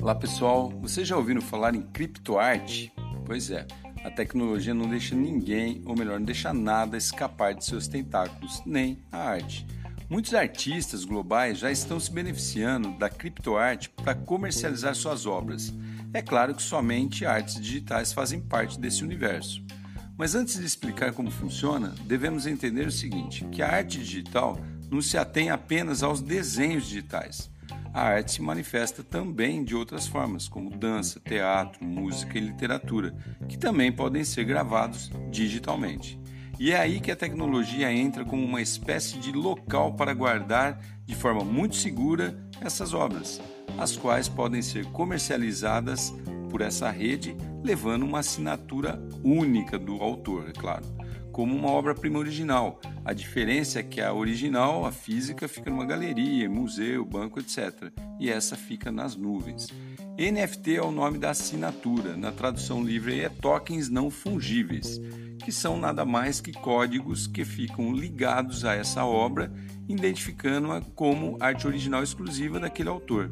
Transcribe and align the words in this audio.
Olá 0.00 0.14
pessoal, 0.14 0.70
vocês 0.80 1.08
já 1.08 1.16
ouviram 1.16 1.42
falar 1.42 1.74
em 1.74 1.82
criptoarte? 1.82 2.92
Pois 3.26 3.50
é, 3.50 3.66
a 4.04 4.10
tecnologia 4.10 4.72
não 4.72 4.88
deixa 4.88 5.12
ninguém, 5.12 5.82
ou 5.84 5.96
melhor, 5.96 6.20
não 6.20 6.24
deixa 6.24 6.54
nada 6.54 6.96
escapar 6.96 7.52
de 7.52 7.64
seus 7.64 7.88
tentáculos, 7.88 8.62
nem 8.64 9.02
a 9.10 9.18
arte. 9.18 9.66
Muitos 10.08 10.34
artistas 10.34 11.04
globais 11.04 11.58
já 11.58 11.72
estão 11.72 11.98
se 11.98 12.12
beneficiando 12.12 12.96
da 12.96 13.10
criptoarte 13.10 13.90
para 13.90 14.14
comercializar 14.14 14.94
suas 14.94 15.26
obras. 15.26 15.74
É 16.14 16.22
claro 16.22 16.54
que 16.54 16.62
somente 16.62 17.26
artes 17.26 17.60
digitais 17.60 18.12
fazem 18.12 18.40
parte 18.40 18.78
desse 18.78 19.02
universo. 19.02 19.64
Mas 20.16 20.36
antes 20.36 20.60
de 20.60 20.64
explicar 20.64 21.12
como 21.12 21.28
funciona, 21.28 21.92
devemos 22.04 22.46
entender 22.46 22.86
o 22.86 22.92
seguinte: 22.92 23.44
que 23.46 23.62
a 23.62 23.68
arte 23.68 23.98
digital 23.98 24.60
não 24.88 25.02
se 25.02 25.18
atém 25.18 25.50
apenas 25.50 26.04
aos 26.04 26.20
desenhos 26.20 26.86
digitais 26.86 27.50
a 27.98 28.02
arte 28.02 28.32
se 28.32 28.42
manifesta 28.42 29.02
também 29.02 29.64
de 29.64 29.74
outras 29.74 30.06
formas, 30.06 30.48
como 30.48 30.70
dança, 30.70 31.20
teatro, 31.20 31.84
música 31.84 32.38
e 32.38 32.40
literatura, 32.40 33.12
que 33.48 33.58
também 33.58 33.90
podem 33.90 34.22
ser 34.22 34.44
gravados 34.44 35.10
digitalmente. 35.30 36.18
E 36.60 36.72
é 36.72 36.76
aí 36.78 37.00
que 37.00 37.10
a 37.10 37.16
tecnologia 37.16 37.92
entra 37.92 38.24
como 38.24 38.44
uma 38.44 38.62
espécie 38.62 39.18
de 39.18 39.32
local 39.32 39.94
para 39.94 40.14
guardar 40.14 40.80
de 41.04 41.14
forma 41.14 41.44
muito 41.44 41.76
segura 41.76 42.38
essas 42.60 42.94
obras, 42.94 43.40
as 43.76 43.96
quais 43.96 44.28
podem 44.28 44.62
ser 44.62 44.86
comercializadas 44.86 46.14
por 46.50 46.60
essa 46.60 46.90
rede, 46.90 47.36
levando 47.62 48.04
uma 48.04 48.20
assinatura 48.20 49.00
única 49.22 49.78
do 49.78 50.02
autor, 50.02 50.48
é 50.48 50.52
claro 50.52 50.97
como 51.38 51.54
uma 51.54 51.70
obra-prima 51.70 52.18
original. 52.18 52.80
A 53.04 53.12
diferença 53.12 53.78
é 53.78 53.82
que 53.84 54.00
a 54.00 54.12
original, 54.12 54.84
a 54.84 54.90
física, 54.90 55.46
fica 55.46 55.70
numa 55.70 55.86
galeria, 55.86 56.50
museu, 56.50 57.04
banco, 57.04 57.38
etc. 57.38 57.92
E 58.18 58.28
essa 58.28 58.56
fica 58.56 58.90
nas 58.90 59.14
nuvens. 59.14 59.68
NFT 60.18 60.78
é 60.78 60.82
o 60.82 60.90
nome 60.90 61.16
da 61.16 61.30
assinatura, 61.30 62.16
na 62.16 62.32
tradução 62.32 62.82
livre 62.82 63.20
é 63.20 63.28
tokens 63.28 63.88
não 63.88 64.10
fungíveis, 64.10 65.00
que 65.44 65.52
são 65.52 65.78
nada 65.78 66.04
mais 66.04 66.40
que 66.40 66.50
códigos 66.50 67.28
que 67.28 67.44
ficam 67.44 67.92
ligados 67.92 68.64
a 68.64 68.74
essa 68.74 69.04
obra, 69.04 69.52
identificando-a 69.88 70.80
como 70.96 71.36
arte 71.38 71.68
original 71.68 72.02
exclusiva 72.02 72.58
daquele 72.58 72.88
autor. 72.88 73.30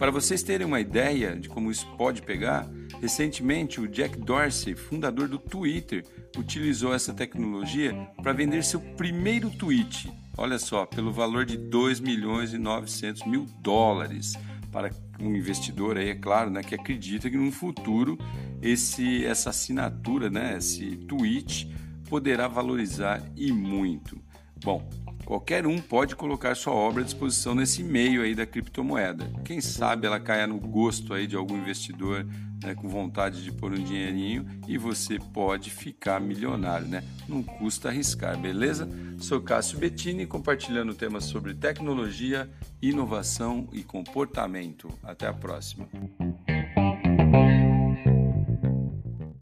Para 0.00 0.10
vocês 0.10 0.42
terem 0.42 0.66
uma 0.66 0.80
ideia 0.80 1.36
de 1.36 1.48
como 1.48 1.70
isso 1.70 1.86
pode 1.96 2.22
pegar, 2.22 2.68
recentemente 3.00 3.80
o 3.80 3.88
Jack 3.88 4.18
Dorsey, 4.18 4.74
fundador 4.74 5.28
do 5.28 5.38
Twitter, 5.38 6.04
utilizou 6.36 6.94
essa 6.94 7.12
tecnologia 7.12 7.92
para 8.22 8.32
vender 8.32 8.64
seu 8.64 8.80
primeiro 8.80 9.50
tweet. 9.50 10.12
Olha 10.36 10.58
só, 10.58 10.84
pelo 10.84 11.12
valor 11.12 11.44
de 11.44 11.56
2 11.56 12.00
milhões 12.00 12.52
e 12.52 12.58
900 12.58 13.26
mil 13.26 13.46
dólares 13.60 14.34
para 14.70 14.90
um 15.18 15.34
investidor 15.34 15.96
aí, 15.96 16.10
é 16.10 16.14
claro, 16.14 16.50
né, 16.50 16.62
que 16.62 16.74
acredita 16.74 17.30
que 17.30 17.36
no 17.36 17.50
futuro 17.50 18.18
esse 18.60 19.24
essa 19.24 19.50
assinatura, 19.50 20.28
né, 20.28 20.56
esse 20.58 20.96
tweet 21.08 21.74
poderá 22.08 22.46
valorizar 22.46 23.22
e 23.34 23.50
muito. 23.50 24.20
Bom, 24.62 24.86
Qualquer 25.26 25.66
um 25.66 25.80
pode 25.80 26.14
colocar 26.14 26.54
sua 26.54 26.72
obra 26.72 27.02
à 27.02 27.04
disposição 27.04 27.52
nesse 27.52 27.82
meio 27.82 28.22
aí 28.22 28.32
da 28.32 28.46
criptomoeda. 28.46 29.28
Quem 29.44 29.60
sabe 29.60 30.06
ela 30.06 30.20
caia 30.20 30.46
no 30.46 30.56
gosto 30.56 31.12
aí 31.12 31.26
de 31.26 31.34
algum 31.34 31.56
investidor 31.56 32.24
né, 32.62 32.74
com 32.74 32.88
vontade 32.88 33.42
de 33.42 33.52
pôr 33.52 33.72
um 33.72 33.82
dinheirinho 33.82 34.46
e 34.66 34.78
você 34.78 35.18
pode 35.18 35.70
ficar 35.70 36.20
milionário, 36.20 36.86
né? 36.86 37.02
Não 37.28 37.42
custa 37.42 37.88
arriscar, 37.88 38.38
beleza? 38.38 38.88
Sou 39.18 39.40
Cássio 39.40 39.78
Bettini 39.78 40.26
compartilhando 40.26 40.94
temas 40.94 41.24
sobre 41.24 41.54
tecnologia, 41.54 42.50
inovação 42.80 43.68
e 43.72 43.82
comportamento. 43.82 44.88
Até 45.02 45.26
a 45.26 45.32
próxima. 45.32 45.88